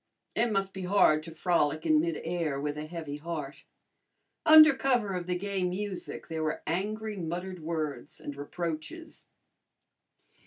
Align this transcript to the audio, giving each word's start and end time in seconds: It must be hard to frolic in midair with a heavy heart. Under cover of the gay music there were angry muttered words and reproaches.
It 0.33 0.51
must 0.51 0.73
be 0.73 0.81
hard 0.81 1.21
to 1.21 1.31
frolic 1.31 1.85
in 1.85 1.99
midair 1.99 2.59
with 2.59 2.75
a 2.75 2.87
heavy 2.87 3.17
heart. 3.17 3.65
Under 4.47 4.73
cover 4.73 5.13
of 5.13 5.27
the 5.27 5.37
gay 5.37 5.63
music 5.63 6.27
there 6.27 6.41
were 6.41 6.63
angry 6.65 7.17
muttered 7.17 7.59
words 7.59 8.19
and 8.19 8.35
reproaches. 8.35 9.27